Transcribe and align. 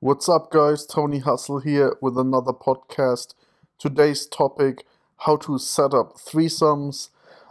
What's 0.00 0.28
up, 0.28 0.50
guys? 0.52 0.86
Tony 0.86 1.18
Hustle 1.18 1.58
here 1.58 1.96
with 2.00 2.16
another 2.16 2.52
podcast. 2.52 3.34
Today's 3.78 4.26
topic 4.26 4.86
how 5.18 5.36
to 5.38 5.58
set 5.58 5.92
up 5.92 6.16
threesomes. 6.16 7.08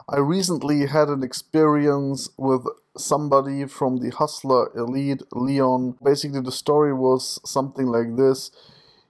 I 0.07 0.19
recently 0.19 0.85
had 0.85 1.09
an 1.09 1.23
experience 1.23 2.29
with 2.37 2.65
somebody 2.97 3.65
from 3.65 3.97
the 3.97 4.11
Hustler 4.11 4.71
Elite, 4.77 5.23
Leon. 5.33 5.97
Basically, 6.01 6.39
the 6.39 6.51
story 6.53 6.93
was 6.93 7.39
something 7.43 7.87
like 7.87 8.15
this 8.15 8.51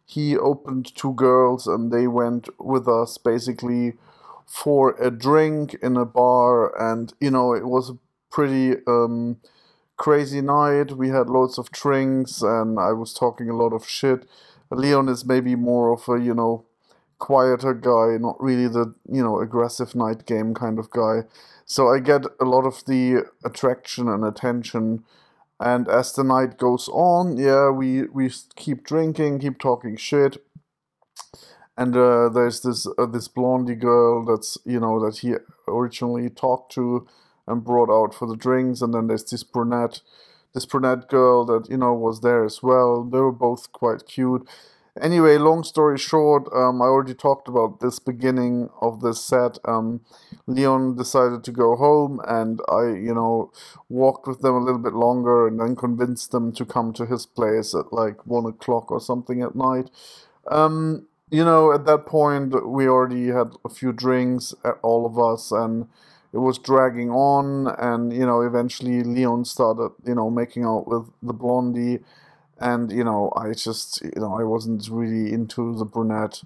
he 0.05 0.37
opened 0.37 0.95
two 0.95 1.13
girls 1.13 1.67
and 1.67 1.91
they 1.91 2.07
went 2.07 2.47
with 2.59 2.87
us 2.87 3.17
basically 3.17 3.93
for 4.45 4.91
a 5.01 5.11
drink 5.11 5.75
in 5.83 5.97
a 5.97 6.05
bar, 6.05 6.73
and 6.81 7.13
you 7.19 7.29
know, 7.29 7.53
it 7.53 7.67
was 7.67 7.93
pretty. 8.31 8.77
Um, 8.87 9.37
crazy 9.97 10.41
night. 10.41 10.93
We 10.93 11.09
had 11.09 11.29
loads 11.29 11.57
of 11.57 11.71
drinks, 11.71 12.41
and 12.41 12.79
I 12.79 12.93
was 12.93 13.13
talking 13.13 13.49
a 13.49 13.55
lot 13.55 13.73
of 13.73 13.87
shit. 13.87 14.27
Leon 14.71 15.09
is 15.09 15.25
maybe 15.25 15.55
more 15.55 15.91
of 15.93 16.07
a 16.09 16.19
you 16.23 16.33
know 16.33 16.65
quieter 17.19 17.73
guy, 17.73 18.17
not 18.19 18.41
really 18.41 18.67
the 18.67 18.93
you 19.11 19.23
know 19.23 19.39
aggressive 19.39 19.95
night 19.95 20.25
game 20.25 20.53
kind 20.53 20.79
of 20.79 20.89
guy. 20.91 21.23
So 21.65 21.89
I 21.89 21.99
get 21.99 22.23
a 22.39 22.45
lot 22.45 22.65
of 22.65 22.85
the 22.85 23.25
attraction 23.43 24.07
and 24.07 24.23
attention. 24.23 25.03
And 25.59 25.87
as 25.89 26.13
the 26.13 26.23
night 26.23 26.57
goes 26.57 26.87
on, 26.89 27.37
yeah, 27.37 27.69
we 27.71 28.03
we 28.03 28.31
keep 28.55 28.83
drinking, 28.83 29.39
keep 29.39 29.59
talking 29.59 29.97
shit. 29.97 30.37
And 31.77 31.95
uh, 31.95 32.29
there's 32.29 32.61
this 32.61 32.87
uh, 32.97 33.05
this 33.05 33.27
blondie 33.27 33.75
girl 33.75 34.25
that's 34.25 34.57
you 34.65 34.79
know 34.79 35.03
that 35.05 35.19
he 35.19 35.35
originally 35.67 36.29
talked 36.29 36.71
to 36.73 37.07
and 37.47 37.63
brought 37.63 37.89
out 37.89 38.13
for 38.13 38.27
the 38.27 38.35
drinks. 38.35 38.81
And 38.81 38.93
then 38.93 39.07
there's 39.07 39.23
this 39.23 39.43
brunette, 39.43 40.01
this 40.53 40.65
brunette 40.65 41.09
girl 41.09 41.45
that 41.45 41.69
you 41.69 41.77
know 41.77 41.93
was 41.93 42.21
there 42.21 42.43
as 42.43 42.61
well. 42.61 43.03
They 43.03 43.19
were 43.19 43.31
both 43.31 43.71
quite 43.71 44.05
cute. 44.07 44.47
Anyway, 45.01 45.37
long 45.37 45.63
story 45.63 45.97
short, 45.97 46.51
um, 46.53 46.81
I 46.81 46.85
already 46.85 47.13
talked 47.13 47.47
about 47.47 47.79
this 47.79 47.99
beginning 47.99 48.69
of 48.81 49.01
this 49.01 49.23
set. 49.23 49.59
Um, 49.65 50.01
Leon 50.47 50.95
decided 50.95 51.43
to 51.43 51.51
go 51.51 51.75
home, 51.75 52.19
and 52.27 52.61
I, 52.67 52.87
you 52.87 53.13
know, 53.13 53.51
walked 53.89 54.27
with 54.27 54.41
them 54.41 54.55
a 54.55 54.63
little 54.63 54.81
bit 54.81 54.93
longer, 54.93 55.47
and 55.47 55.59
then 55.59 55.75
convinced 55.75 56.31
them 56.31 56.51
to 56.53 56.65
come 56.65 56.93
to 56.93 57.05
his 57.05 57.25
place 57.25 57.75
at 57.75 57.93
like 57.93 58.25
one 58.25 58.45
o'clock 58.45 58.91
or 58.91 58.99
something 58.99 59.41
at 59.41 59.55
night. 59.55 59.91
Um, 60.49 61.07
you 61.29 61.43
know, 61.43 61.73
at 61.73 61.85
that 61.85 62.05
point, 62.05 62.67
we 62.67 62.87
already 62.87 63.27
had 63.27 63.51
a 63.65 63.69
few 63.69 63.91
drinks, 63.91 64.55
uh, 64.63 64.71
all 64.81 65.05
of 65.05 65.19
us, 65.19 65.51
and 65.51 65.87
it 66.33 66.37
was 66.37 66.57
dragging 66.57 67.09
on 67.09 67.67
and 67.67 68.13
you 68.13 68.25
know 68.25 68.41
eventually 68.41 69.03
leon 69.03 69.45
started 69.45 69.91
you 70.05 70.15
know 70.15 70.29
making 70.29 70.63
out 70.63 70.87
with 70.87 71.05
the 71.21 71.33
blondie. 71.33 71.99
And 72.59 72.91
you 72.91 73.03
know 73.03 73.31
i 73.35 73.53
just 73.53 74.01
you 74.01 74.19
know 74.21 74.33
i 74.39 74.43
wasn't 74.43 74.87
really 74.89 75.31
into 75.31 75.75
the 75.77 75.85
brunette 75.85 76.41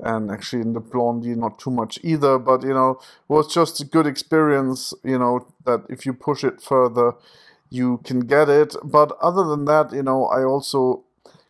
and 0.00 0.30
actually 0.30 0.62
in 0.62 0.72
the 0.72 0.80
blondie 0.80 1.34
not 1.34 1.58
too 1.58 1.70
much 1.70 1.98
either. 2.02 2.38
But 2.38 2.62
you 2.62 2.74
know 2.74 2.90
it 2.92 3.32
was 3.32 3.52
just 3.52 3.80
a 3.80 3.84
good 3.84 4.06
experience 4.06 4.92
you 5.04 5.18
know 5.18 5.46
that 5.64 5.84
if 5.88 6.06
you 6.06 6.12
push 6.12 6.44
it 6.44 6.60
further 6.60 7.12
you 7.70 7.98
can 8.04 8.20
get 8.20 8.48
it. 8.48 8.74
But 8.84 9.16
other 9.20 9.44
than 9.44 9.64
that 9.66 9.92
you 9.92 10.02
know 10.02 10.26
i 10.26 10.42
also 10.44 11.04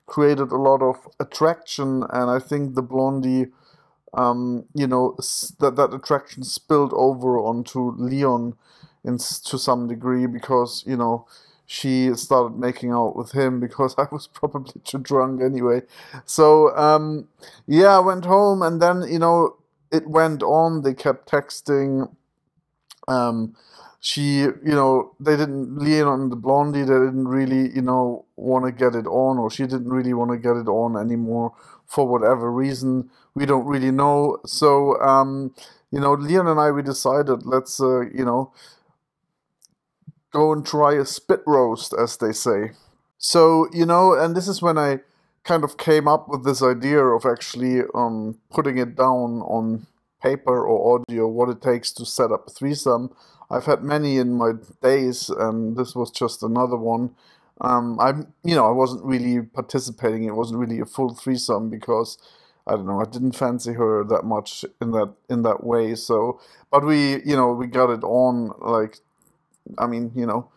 created 0.07 0.53
a 0.53 0.57
lot 0.57 0.83
of 0.83 1.09
attraction. 1.19 2.05
And 2.11 2.31
i 2.31 2.39
think 2.39 2.75
the 2.75 2.83
blondie 2.83 3.47
um, 4.17 4.65
you 4.75 4.87
know, 4.87 5.17
that 5.61 5.77
that 5.77 5.95
attraction 5.95 6.45
spilled 6.45 6.93
over 6.95 7.39
onto 7.39 7.93
Leon 7.93 8.55
in 9.05 9.19
to 9.19 9.59
some 9.59 9.87
degree 9.89 10.27
because 10.27 10.85
you 10.87 10.97
know 10.97 11.27
she 11.67 12.15
started 12.15 12.59
making 12.59 12.91
out 12.93 13.17
with 13.17 13.33
him 13.33 13.61
because 13.61 13.95
I 13.99 14.07
was 14.13 14.27
probably 14.27 14.81
too 14.85 14.99
drunk 14.99 15.43
anyway. 15.43 15.83
So 16.27 16.77
um, 16.77 17.29
yeah, 17.67 17.97
I 17.97 18.01
went 18.01 18.25
home 18.25 18.63
and 18.63 18.81
then 18.81 19.03
you 19.09 19.19
know 19.19 19.57
it 19.93 20.07
went 20.09 20.43
on. 20.43 20.83
They 20.83 20.95
kept 20.95 21.31
texting. 21.31 22.11
Um, 23.09 23.55
she, 24.05 24.41
you 24.41 24.61
know, 24.65 25.15
they 25.19 25.35
didn't 25.35 25.79
Leon 25.79 26.21
and 26.21 26.31
the 26.31 26.37
blondie. 26.37 26.83
They 26.83 26.93
didn't 26.93 27.27
really, 27.27 27.75
you 27.75 27.81
know, 27.81 28.27
want 28.37 28.67
to 28.67 28.71
get 28.71 28.95
it 28.95 29.07
on, 29.07 29.39
or 29.39 29.51
she 29.51 29.63
didn't 29.63 29.89
really 29.89 30.13
want 30.13 30.31
to 30.31 30.37
get 30.37 30.59
it 30.59 30.69
on 30.69 30.95
anymore 30.95 31.55
for 31.87 32.07
whatever 32.07 32.53
reason. 32.53 33.09
We 33.35 33.47
don't 33.47 33.65
really 33.65 33.91
know. 33.91 34.41
So, 34.45 35.01
um, 35.01 35.55
you 35.91 36.01
know, 36.01 36.13
Leon 36.13 36.47
and 36.49 36.61
I, 36.61 36.71
we 36.71 36.83
decided 36.83 37.47
let's, 37.47 37.81
uh, 37.81 38.03
you 38.03 38.27
know, 38.27 38.53
go 40.35 40.53
and 40.53 40.67
try 40.67 40.97
a 40.97 41.07
spit 41.07 41.41
roast, 41.47 41.95
as 41.99 42.19
they 42.19 42.33
say. 42.33 42.73
So, 43.17 43.69
you 43.73 43.87
know, 43.87 44.13
and 44.13 44.37
this 44.37 44.49
is 44.49 44.61
when 44.61 44.77
I 44.77 44.99
kind 45.45 45.65
of 45.65 45.79
came 45.79 46.07
up 46.07 46.29
with 46.29 46.45
this 46.45 46.63
idea 46.63 47.03
of 47.03 47.25
actually 47.25 47.81
um, 47.95 48.39
putting 48.51 48.77
it 48.77 48.97
down 48.97 49.41
on 49.41 49.87
paper 50.25 50.67
or 50.67 51.01
audio 51.01 51.29
what 51.29 51.51
it 51.51 51.61
takes 51.61 51.93
to 51.93 52.07
set 52.07 52.33
up 52.33 52.49
a 52.49 52.51
threesome. 52.51 53.15
I've 53.51 53.67
had 53.67 53.83
many 53.83 54.17
in 54.17 54.33
my 54.33 54.53
days, 54.83 55.29
and 55.29 55.77
this 55.77 55.95
was 55.95 56.11
just 56.11 56.43
another 56.43 56.77
one. 56.77 57.11
Um, 57.61 58.01
I'm, 58.01 58.33
you 58.43 58.55
know, 58.57 58.67
I 58.67 58.73
wasn't 58.73 59.05
really 59.05 59.43
participating. 59.43 60.25
It 60.25 60.35
wasn't 60.35 60.59
really 60.59 60.81
a 60.81 60.87
full 60.87 61.15
threesome 61.15 61.71
because 61.71 62.19
I 62.67 62.73
don't 62.73 62.87
know. 62.87 63.01
I 63.01 63.05
didn't 63.05 63.37
fancy 63.37 63.75
her 63.75 64.03
that 64.05 64.25
much 64.25 64.65
in 64.81 64.93
that 64.93 65.13
in 65.29 65.43
that 65.43 65.63
way. 65.65 65.95
So, 65.95 66.41
but 66.71 66.85
we, 66.85 67.23
you 67.23 67.37
know, 67.37 67.53
we 67.53 67.67
got 67.67 67.91
it 67.91 68.03
on 68.03 68.53
like, 68.61 68.99
I 69.79 69.87
mean, 69.87 70.11
you 70.17 70.27
know, 70.27 70.49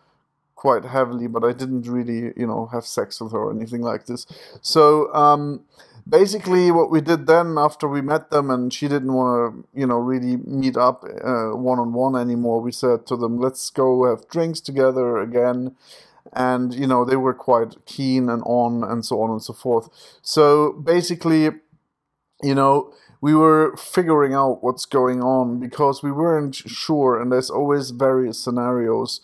quite 0.54 0.84
heavily. 0.84 1.28
But 1.28 1.44
I 1.44 1.52
didn't 1.52 1.86
really, 1.86 2.32
you 2.36 2.46
know, 2.46 2.68
have 2.72 2.86
sex 2.86 3.20
with 3.20 3.32
her 3.32 3.38
or 3.38 3.52
anything 3.52 3.82
like 3.82 4.06
this. 4.06 4.26
So, 4.62 5.12
um, 5.14 5.64
basically, 6.08 6.70
what 6.70 6.90
we 6.90 7.00
did 7.00 7.26
then 7.26 7.56
after 7.58 7.88
we 7.88 8.00
met 8.00 8.30
them, 8.30 8.50
and 8.50 8.72
she 8.72 8.88
didn't 8.88 9.12
want 9.12 9.64
to, 9.72 9.80
you 9.80 9.86
know, 9.86 9.98
really 9.98 10.36
meet 10.36 10.76
up 10.76 11.04
one 11.04 11.78
on 11.78 11.92
one 11.92 12.16
anymore. 12.16 12.60
We 12.60 12.72
said 12.72 13.06
to 13.06 13.16
them, 13.16 13.38
"Let's 13.38 13.70
go 13.70 14.04
have 14.08 14.28
drinks 14.28 14.60
together 14.60 15.18
again." 15.18 15.76
and 16.34 16.74
you 16.74 16.86
know 16.86 17.06
they 17.06 17.16
were 17.16 17.32
quite 17.32 17.74
keen 17.86 18.28
and 18.28 18.42
on 18.44 18.84
and 18.84 19.02
so 19.02 19.22
on 19.22 19.30
and 19.30 19.42
so 19.42 19.54
forth 19.54 19.88
so 20.20 20.72
basically 20.72 21.48
you 22.42 22.54
know, 22.54 22.92
we 23.20 23.34
were 23.34 23.76
figuring 23.76 24.34
out 24.34 24.62
what's 24.62 24.84
going 24.84 25.22
on 25.22 25.58
because 25.58 26.02
we 26.02 26.12
weren't 26.12 26.54
sure, 26.54 27.20
and 27.20 27.32
there's 27.32 27.50
always 27.50 27.90
various 27.90 28.42
scenarios 28.42 29.20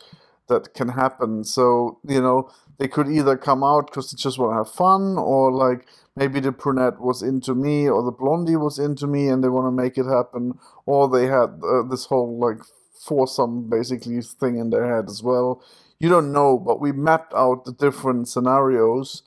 that 0.49 0.75
can 0.75 0.89
happen. 0.89 1.45
So, 1.45 1.99
you 2.07 2.21
know, 2.21 2.51
they 2.79 2.89
could 2.89 3.09
either 3.09 3.37
come 3.37 3.63
out 3.63 3.87
because 3.87 4.11
they 4.11 4.17
just 4.17 4.39
want 4.39 4.53
to 4.53 4.57
have 4.57 4.71
fun, 4.71 5.17
or 5.19 5.53
like 5.53 5.87
maybe 6.17 6.41
the 6.41 6.53
brunette 6.53 7.01
was 7.01 7.23
into 7.23 7.55
me, 7.55 7.89
or 7.89 8.03
the 8.03 8.11
blondie 8.11 8.57
was 8.57 8.79
into 8.79 9.07
me, 9.07 9.29
and 9.29 9.43
they 9.43 9.49
want 9.49 9.67
to 9.67 9.83
make 9.83 9.99
it 9.99 10.07
happen, 10.07 10.59
or 10.87 11.09
they 11.09 11.27
had 11.27 11.61
uh, 11.63 11.83
this 11.89 12.07
whole 12.07 12.39
like 12.39 12.59
foursome 13.07 13.69
basically 13.69 14.21
thing 14.23 14.59
in 14.59 14.71
their 14.71 14.95
head 14.95 15.07
as 15.09 15.23
well. 15.23 15.63
You 16.01 16.09
don't 16.09 16.33
know, 16.33 16.59
but 16.59 16.81
we 16.81 16.93
mapped 16.93 17.33
out 17.35 17.65
the 17.65 17.73
different 17.73 18.29
scenarios, 18.29 19.23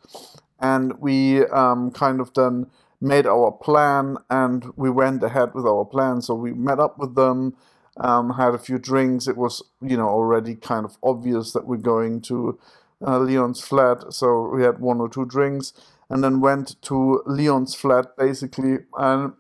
and 0.60 1.00
we 1.00 1.46
um, 1.46 1.92
kind 1.92 2.20
of 2.20 2.34
then 2.34 2.68
made 3.00 3.28
our 3.28 3.52
plan 3.52 4.18
and 4.30 4.72
we 4.76 4.90
went 4.90 5.24
ahead 5.24 5.54
with 5.54 5.66
our 5.66 5.86
plan. 5.86 6.22
So 6.22 6.34
we 6.34 6.54
met 6.54 6.80
up 6.80 6.98
with 6.98 7.16
them, 7.16 7.56
um, 7.98 8.32
had 8.32 8.54
a 8.54 8.60
few 8.60 8.80
drinks. 8.80 9.28
It 9.28 9.38
was, 9.38 9.64
you 9.82 9.98
know, 9.98 10.08
already 10.08 10.56
kind 10.56 10.86
of 10.86 10.98
obvious 11.04 11.54
that 11.54 11.68
we're 11.68 11.78
going 11.78 12.22
to 12.22 12.60
uh, 13.06 13.20
Leon's 13.20 13.62
flat. 13.62 14.14
So 14.14 14.50
we 14.54 14.64
had 14.64 14.80
one 14.80 15.00
or 15.00 15.10
two 15.10 15.26
drinks 15.26 15.74
and 16.10 16.24
then 16.24 16.42
went 16.42 16.82
to 16.84 17.22
Leon's 17.26 17.76
flat 17.76 18.18
basically. 18.18 18.80
And, 18.98 19.34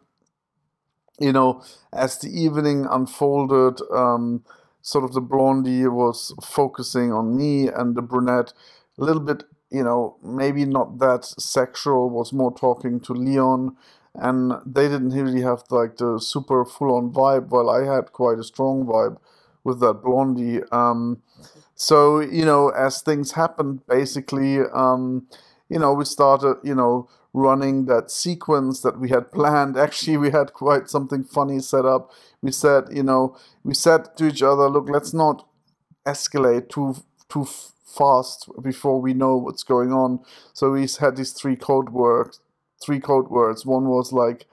you 1.19 1.33
know, 1.33 1.63
as 1.93 2.17
the 2.19 2.29
evening 2.29 2.87
unfolded, 2.89 3.81
um, 3.91 4.43
sort 4.81 5.03
of 5.03 5.13
the 5.13 5.21
blondie 5.21 5.87
was 5.87 6.33
focusing 6.43 7.11
on 7.11 7.35
me 7.35 7.67
and 7.67 7.95
the 7.95 8.01
brunette 8.01 8.53
a 8.97 9.03
little 9.03 9.21
bit 9.21 9.43
you 9.69 9.83
know, 9.83 10.17
maybe 10.23 10.65
not 10.65 10.99
that 10.99 11.25
sexual, 11.25 12.09
was 12.09 12.31
more 12.31 12.53
talking 12.53 12.99
to 13.01 13.13
Leon, 13.13 13.75
and 14.15 14.53
they 14.65 14.87
didn't 14.87 15.09
really 15.11 15.41
have 15.41 15.63
like 15.69 15.97
the 15.97 16.19
super 16.19 16.63
full 16.65 16.95
on 16.95 17.11
vibe, 17.11 17.49
while 17.49 17.69
I 17.69 17.85
had 17.85 18.13
quite 18.13 18.39
a 18.39 18.43
strong 18.43 18.85
vibe 18.85 19.17
with 19.63 19.79
that 19.81 20.01
blondie. 20.03 20.61
Um, 20.71 21.21
so, 21.77 22.19
you 22.19 22.43
know, 22.43 22.69
as 22.69 23.03
things 23.03 23.33
happened, 23.33 23.85
basically, 23.87 24.59
um, 24.73 25.27
you 25.69 25.77
know, 25.77 25.93
we 25.93 26.05
started, 26.05 26.57
you 26.63 26.73
know, 26.73 27.07
running 27.33 27.85
that 27.85 28.09
sequence 28.09 28.81
that 28.81 28.99
we 28.99 29.09
had 29.09 29.31
planned. 29.37 29.77
Actually, 29.77 30.17
we 30.17 30.31
had 30.31 30.53
quite 30.53 30.89
something 30.89 31.23
funny 31.23 31.59
set 31.59 31.85
up. 31.85 32.11
We 32.41 32.51
said, 32.51 32.85
you 32.91 33.03
know, 33.03 33.37
we 33.63 33.75
said 33.75 34.17
to 34.17 34.27
each 34.27 34.41
other, 34.41 34.67
look, 34.67 34.89
let's 34.89 35.13
not 35.13 35.47
escalate 36.05 36.69
too 36.69 36.95
too 37.29 37.45
fast 37.85 38.49
before 38.61 38.99
we 38.99 39.13
know 39.13 39.35
what's 39.35 39.63
going 39.63 39.91
on. 39.91 40.19
So 40.53 40.71
we 40.71 40.87
had 40.99 41.15
these 41.15 41.31
three 41.31 41.55
code 41.55 41.89
words. 41.89 42.39
Three 42.83 42.99
code 42.99 43.27
words. 43.29 43.65
One 43.65 43.87
was 43.87 44.11
like, 44.11 44.45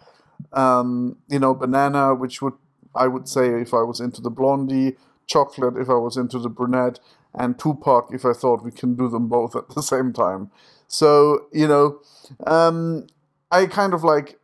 um, 0.53 1.17
you 1.29 1.39
know, 1.39 1.55
banana, 1.55 2.15
which 2.15 2.43
would 2.43 2.55
I 2.95 3.07
would 3.07 3.29
say 3.29 3.49
if 3.63 3.73
I 3.73 3.83
was 3.83 4.01
into 4.01 4.21
the 4.21 4.31
blondie, 4.31 4.97
chocolate 5.27 5.77
if 5.77 5.89
I 5.89 5.95
was 5.95 6.17
into 6.17 6.39
the 6.39 6.49
brunette, 6.49 7.01
and 7.35 7.59
Tupac 7.59 8.09
if 8.13 8.25
I 8.25 8.33
thought 8.33 8.65
we 8.65 8.71
can 8.71 8.95
do 8.95 9.09
them 9.09 9.29
both 9.29 9.57
at 9.57 9.71
the 9.71 9.83
same 9.93 10.13
time. 10.13 10.51
So 10.89 11.47
you 11.53 11.69
know, 11.69 12.01
um, 12.47 13.07
I 13.51 13.67
kind 13.67 13.95
of 13.95 14.05
like 14.05 14.39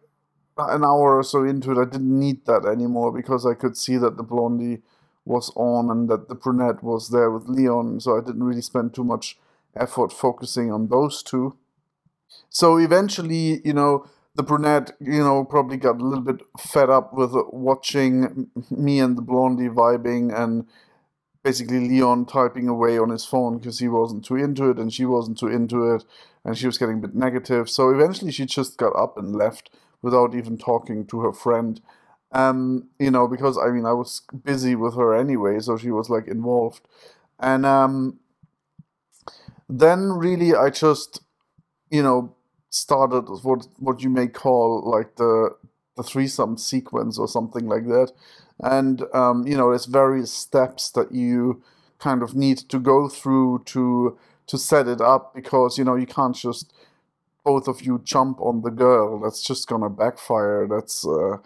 an 0.69 0.85
hour 0.85 1.19
or 1.19 1.23
so 1.23 1.44
into 1.44 1.73
it, 1.73 1.79
I 1.79 1.85
didn't 1.85 2.19
need 2.19 2.44
that 2.47 2.67
anymore 2.67 3.12
because 3.12 3.47
I 3.47 3.55
could 3.55 3.77
see 3.77 3.97
that 3.97 4.17
the 4.17 4.23
blondie 4.23 4.82
was 5.25 5.53
on 5.56 5.91
and 5.91 6.09
that 6.09 6.29
the 6.29 6.35
brunette 6.35 6.82
was 6.82 7.11
there 7.11 7.31
with 7.31 7.49
Leon. 7.49 8.00
So 8.00 8.17
I 8.17 8.21
didn't 8.21 8.43
really 8.43 8.62
spend 8.62 8.94
too 8.94 9.05
much 9.05 9.38
effort 9.77 10.12
focusing 10.12 10.73
on 10.73 10.88
those 10.88 11.23
two. 11.23 11.56
So 12.49 12.77
eventually, 12.77 13.61
you 13.65 13.73
know, 13.73 14.06
the 14.40 14.46
brunette, 14.46 14.92
you 15.00 15.19
know, 15.19 15.44
probably 15.44 15.76
got 15.76 16.00
a 16.00 16.04
little 16.04 16.25
bit 16.25 16.40
fed 16.58 16.88
up 16.88 17.12
with 17.12 17.32
watching 17.52 18.48
me 18.70 18.98
and 18.98 19.19
the 19.19 19.20
blondie 19.20 19.69
vibing 19.69 20.34
and 20.34 20.66
basically 21.44 21.87
Leon 21.87 22.25
typing 22.25 22.66
away 22.66 22.98
on 22.98 23.10
his 23.10 23.26
phone 23.26 23.58
because 23.58 23.81
he 23.81 23.88
wasn't 23.88 24.25
too 24.25 24.37
into 24.37 24.70
it 24.70 24.78
and 24.78 24.94
she 24.94 25.04
wasn't 25.04 25.37
too 25.38 25.48
into 25.48 25.92
it 25.92 26.06
and 26.42 26.56
she 26.56 26.64
was 26.64 26.78
getting 26.78 26.96
a 26.96 27.00
bit 27.06 27.14
negative. 27.14 27.69
So 27.69 27.90
eventually 27.90 28.32
she 28.32 28.46
just 28.46 28.78
got 28.78 28.96
up 28.96 29.19
and 29.19 29.37
left 29.37 29.69
without 30.00 30.34
even 30.34 30.56
talking 30.56 31.06
to 31.08 31.20
her 31.20 31.34
friend. 31.34 31.78
Um, 32.32 32.88
you 32.98 33.10
know, 33.10 33.28
because 33.28 33.58
I 33.58 33.69
mean 33.69 33.84
I 33.84 33.93
was 33.93 34.22
busy 34.43 34.75
with 34.75 34.94
her 34.94 35.14
anyway, 35.14 35.60
so 35.60 35.76
she 35.76 35.90
was 35.90 36.08
like 36.08 36.26
involved. 36.26 36.81
And 37.38 37.66
um 37.66 38.20
then 39.69 40.12
really 40.12 40.54
I 40.54 40.70
just, 40.70 41.20
you 41.90 42.02
know, 42.02 42.36
started 42.70 43.22
what 43.43 43.67
what 43.78 44.02
you 44.02 44.08
may 44.08 44.28
call 44.28 44.82
like 44.88 45.17
the 45.17 45.56
the 45.96 46.02
threesome 46.02 46.56
sequence 46.56 47.19
or 47.19 47.28
something 47.28 47.67
like 47.67 47.87
that. 47.87 48.12
And 48.61 49.02
um, 49.12 49.46
you 49.46 49.56
know, 49.56 49.70
there's 49.70 49.87
various 49.87 50.32
steps 50.32 50.90
that 50.93 51.12
you 51.12 51.62
kind 51.99 52.22
of 52.22 52.34
need 52.34 52.58
to 52.58 52.78
go 52.78 53.08
through 53.08 53.62
to 53.67 54.19
to 54.46 54.58
set 54.58 54.88
it 54.88 55.00
up 55.00 55.34
because 55.34 55.78
you 55.78 55.84
know 55.84 55.96
you 55.96 56.06
can't 56.06 56.34
just 56.34 56.72
both 57.44 57.69
of 57.69 57.82
you 57.82 58.00
jump 58.05 58.40
on 58.40 58.62
the 58.62 58.70
girl. 58.70 59.20
That's 59.20 59.43
just 59.43 59.69
gonna 59.69 59.90
backfire. 59.90 60.67
That's 60.69 61.06
uh, 61.06 61.38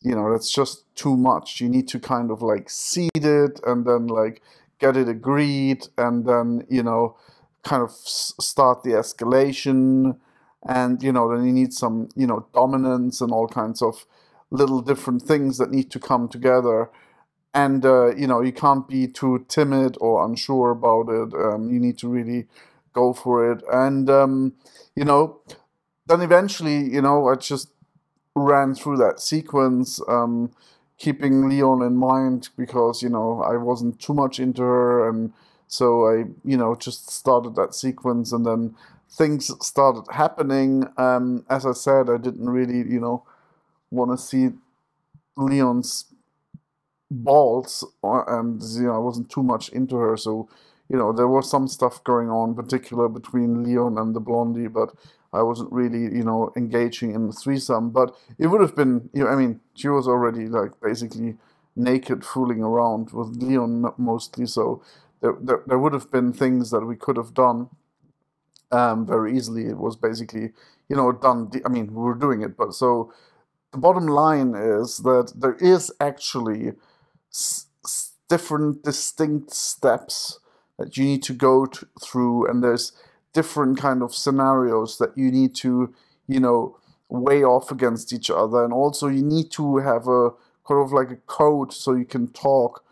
you 0.00 0.14
know 0.14 0.32
that's 0.32 0.52
just 0.52 0.84
too 0.94 1.16
much. 1.16 1.60
You 1.60 1.68
need 1.68 1.88
to 1.88 2.00
kind 2.00 2.30
of 2.30 2.42
like 2.42 2.68
seed 2.68 3.10
it 3.14 3.60
and 3.66 3.86
then 3.86 4.08
like 4.08 4.42
get 4.78 4.96
it 4.96 5.08
agreed 5.08 5.86
and 5.96 6.26
then 6.26 6.66
you 6.68 6.82
know 6.82 7.16
kind 7.62 7.82
of 7.82 7.90
start 7.90 8.82
the 8.82 8.90
escalation 8.90 10.16
and 10.66 11.02
you 11.02 11.12
know 11.12 11.34
then 11.34 11.46
you 11.46 11.52
need 11.52 11.72
some 11.72 12.08
you 12.16 12.26
know 12.26 12.46
dominance 12.54 13.20
and 13.20 13.32
all 13.32 13.48
kinds 13.48 13.82
of 13.82 14.06
little 14.50 14.80
different 14.80 15.22
things 15.22 15.58
that 15.58 15.70
need 15.70 15.90
to 15.90 15.98
come 15.98 16.28
together. 16.28 16.90
And 17.54 17.84
uh, 17.84 18.14
you 18.16 18.26
know 18.26 18.40
you 18.40 18.52
can't 18.52 18.88
be 18.88 19.06
too 19.06 19.44
timid 19.48 19.96
or 20.00 20.24
unsure 20.24 20.70
about 20.70 21.08
it. 21.08 21.34
Um, 21.34 21.70
you 21.70 21.78
need 21.80 21.98
to 21.98 22.08
really 22.08 22.46
go 22.92 23.12
for 23.12 23.50
it. 23.52 23.62
And 23.72 24.08
um, 24.10 24.54
you 24.96 25.04
know 25.04 25.40
then 26.06 26.20
eventually 26.20 26.92
you 26.92 27.00
know 27.00 27.28
i 27.28 27.34
just 27.34 27.70
ran 28.34 28.74
through 28.74 28.96
that 28.98 29.20
sequence 29.20 30.00
um, 30.08 30.50
keeping 30.98 31.48
leon 31.48 31.82
in 31.82 31.96
mind 31.96 32.48
because 32.56 33.02
you 33.02 33.08
know 33.08 33.42
i 33.42 33.56
wasn't 33.56 33.98
too 34.00 34.14
much 34.14 34.38
into 34.40 34.62
her. 34.62 35.08
And 35.08 35.32
so 35.66 36.06
i 36.06 36.24
you 36.44 36.56
know 36.56 36.74
just 36.74 37.10
started 37.10 37.54
that 37.56 37.74
sequence 37.74 38.32
and 38.32 38.44
then 38.44 38.74
things 39.16 39.50
started 39.64 40.04
happening. 40.12 40.84
Um, 40.96 41.44
as 41.48 41.64
I 41.66 41.72
said, 41.72 42.10
I 42.10 42.18
didn't 42.18 42.48
really, 42.48 42.78
you 42.78 43.00
know, 43.00 43.24
want 43.90 44.10
to 44.10 44.18
see 44.18 44.50
Leon's 45.36 46.06
balls, 47.10 47.84
and 48.02 48.62
you 48.62 48.84
know, 48.84 48.94
I 48.94 48.98
wasn't 48.98 49.30
too 49.30 49.42
much 49.42 49.68
into 49.70 49.96
her. 49.96 50.16
So, 50.16 50.48
you 50.88 50.96
know, 50.96 51.12
there 51.12 51.28
was 51.28 51.48
some 51.48 51.68
stuff 51.68 52.02
going 52.04 52.28
on, 52.28 52.54
particular 52.54 53.08
between 53.08 53.62
Leon 53.62 53.98
and 53.98 54.14
the 54.14 54.20
blondie, 54.20 54.68
but 54.68 54.90
I 55.32 55.42
wasn't 55.42 55.72
really, 55.72 56.02
you 56.02 56.24
know, 56.24 56.52
engaging 56.56 57.14
in 57.14 57.26
the 57.28 57.32
threesome. 57.32 57.90
But 57.90 58.16
it 58.38 58.48
would 58.48 58.60
have 58.60 58.76
been, 58.76 59.10
you 59.12 59.24
know, 59.24 59.30
I 59.30 59.36
mean, 59.36 59.60
she 59.74 59.88
was 59.88 60.08
already 60.08 60.46
like 60.48 60.72
basically 60.80 61.36
naked, 61.76 62.24
fooling 62.24 62.62
around 62.62 63.10
with 63.12 63.36
Leon 63.42 63.92
mostly. 63.96 64.46
So 64.46 64.82
there, 65.20 65.34
there, 65.40 65.62
there 65.66 65.78
would 65.78 65.92
have 65.92 66.10
been 66.10 66.32
things 66.32 66.70
that 66.70 66.84
we 66.84 66.96
could 66.96 67.16
have 67.16 67.34
done 67.34 67.68
um, 68.72 69.06
very 69.06 69.36
easily. 69.36 69.66
It 69.66 69.78
was 69.78 69.96
basically, 69.96 70.52
you 70.88 70.96
know, 70.96 71.12
done. 71.12 71.50
I 71.66 71.68
mean, 71.70 71.88
we 71.94 72.02
were 72.02 72.14
doing 72.16 72.42
it, 72.42 72.56
but 72.56 72.74
so 72.74 73.12
the 73.72 73.78
bottom 73.78 74.06
line 74.08 74.54
is 74.56 74.98
that 74.98 75.32
there 75.36 75.56
is 75.56 75.92
actually 76.00 76.72
s- 77.32 77.66
different, 78.28 78.82
distinct 78.84 79.52
steps 79.54 80.40
that 80.78 80.96
you 80.96 81.04
need 81.04 81.22
to 81.24 81.34
go 81.34 81.66
to, 81.66 81.86
through, 82.02 82.48
and 82.50 82.64
there's 82.64 82.92
different 83.34 83.78
kind 83.78 84.02
of 84.02 84.14
scenarios 84.14 84.98
that 84.98 85.16
you 85.16 85.30
need 85.30 85.54
to, 85.56 85.94
you 86.28 86.40
know, 86.40 86.78
weigh 87.08 87.44
off 87.44 87.70
against 87.70 88.12
each 88.12 88.30
other, 88.30 88.64
and 88.64 88.72
also 88.72 89.08
you 89.08 89.22
need 89.22 89.50
to 89.52 89.78
have 89.78 90.08
a 90.08 90.30
kind 90.68 90.82
of 90.84 90.92
like 90.92 91.10
a 91.10 91.16
code 91.26 91.72
so 91.72 91.94
you 91.94 92.04
can 92.06 92.28
talk 92.28 92.84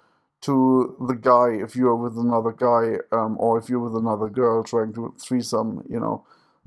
to 0.43 0.97
the 1.09 1.15
guy 1.15 1.51
if 1.51 1.77
you're 1.77 1.97
with 1.97 2.17
another 2.19 2.53
guy 2.53 2.97
um, 3.13 3.37
or 3.39 3.59
if 3.59 3.69
you're 3.69 3.79
with 3.81 3.97
another 3.97 4.29
girl 4.29 4.63
trying 4.63 4.93
to 4.95 5.15
threesome, 5.21 5.85
you 5.89 6.01
know, 6.01 6.25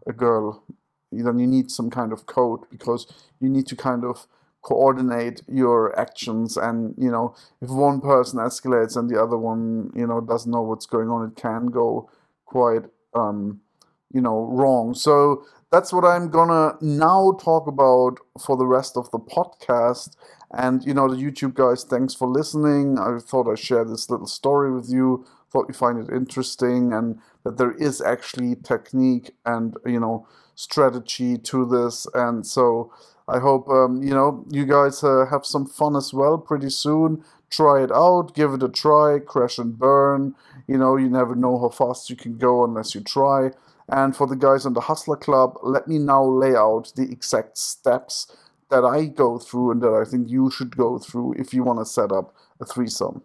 a 0.07 0.13
girl, 0.13 0.63
then 1.12 1.39
you 1.39 1.48
need 1.48 1.72
some 1.72 1.89
kind 1.89 2.12
of 2.13 2.25
code 2.25 2.62
because 2.69 3.07
you 3.39 3.50
need 3.50 3.68
to 3.68 3.75
kind 3.75 4.04
of 4.04 4.27
coordinate 4.63 5.42
your 5.48 5.98
actions 6.00 6.57
and 6.57 6.95
you 6.98 7.12
know 7.12 7.36
if 7.62 7.69
one 7.69 8.01
person 8.01 8.39
escalates 8.39 8.98
and 8.98 9.07
the 9.12 9.22
other 9.22 9.38
one 9.38 9.92
you 9.95 10.07
know 10.07 10.19
doesn't 10.19 10.51
know 10.51 10.63
what's 10.63 10.88
going 10.88 11.07
on 11.07 11.24
it 11.30 11.36
can 11.36 11.68
go 11.68 12.10
quite 12.45 12.81
um 13.13 13.60
you 14.12 14.22
know 14.22 14.45
wrong. 14.51 14.94
So 14.94 15.45
that's 15.72 15.92
what 15.92 16.06
i'm 16.06 16.30
gonna 16.30 16.74
now 16.81 17.38
talk 17.44 17.68
about 17.68 18.18
for 18.39 18.56
the 18.56 18.66
rest 18.66 18.95
of 18.98 19.10
the 19.12 19.19
podcast 19.19 20.16
and 20.55 20.85
you 20.85 20.93
know, 20.93 21.09
the 21.09 21.21
YouTube 21.21 21.53
guys, 21.53 21.83
thanks 21.83 22.13
for 22.15 22.29
listening. 22.29 22.97
I 22.97 23.19
thought 23.19 23.51
I'd 23.51 23.59
share 23.59 23.83
this 23.83 24.09
little 24.09 24.25
story 24.27 24.71
with 24.73 24.89
you. 24.89 25.25
Thought 25.51 25.67
you 25.67 25.73
find 25.73 25.99
it 25.99 26.13
interesting, 26.13 26.93
and 26.93 27.19
that 27.43 27.57
there 27.57 27.73
is 27.73 28.01
actually 28.01 28.55
technique 28.55 29.31
and 29.45 29.75
you 29.85 29.99
know 29.99 30.27
strategy 30.55 31.37
to 31.37 31.65
this. 31.65 32.07
And 32.13 32.47
so 32.47 32.93
I 33.27 33.39
hope 33.39 33.67
um, 33.67 34.01
you 34.01 34.13
know 34.13 34.45
you 34.49 34.65
guys 34.65 35.03
uh, 35.03 35.25
have 35.29 35.45
some 35.45 35.65
fun 35.65 35.97
as 35.97 36.13
well 36.13 36.37
pretty 36.37 36.69
soon. 36.69 37.23
Try 37.49 37.83
it 37.83 37.91
out, 37.91 38.33
give 38.33 38.53
it 38.53 38.63
a 38.63 38.69
try, 38.69 39.19
crash 39.19 39.57
and 39.57 39.77
burn. 39.77 40.35
You 40.67 40.77
know, 40.77 40.95
you 40.95 41.09
never 41.09 41.35
know 41.35 41.59
how 41.59 41.69
fast 41.69 42.09
you 42.09 42.15
can 42.15 42.37
go 42.37 42.63
unless 42.63 42.95
you 42.95 43.01
try. 43.01 43.51
And 43.89 44.15
for 44.15 44.25
the 44.25 44.35
guys 44.35 44.65
in 44.65 44.73
the 44.73 44.81
Hustler 44.81 45.17
Club, 45.17 45.57
let 45.61 45.87
me 45.87 45.99
now 45.99 46.23
lay 46.23 46.55
out 46.55 46.93
the 46.95 47.03
exact 47.03 47.57
steps 47.57 48.35
that 48.69 48.84
I 48.86 49.05
go 49.05 49.38
through 49.39 49.72
and 49.72 49.81
that 49.81 49.93
I 49.93 50.10
think 50.10 50.29
you 50.29 50.50
should 50.51 50.75
go 50.75 51.00
through 51.00 51.34
if 51.34 51.53
you 51.53 51.63
want 51.63 51.79
to 51.79 51.86
set 51.86 52.12
up 52.12 52.36
a 52.60 52.65
threesome. 52.65 53.22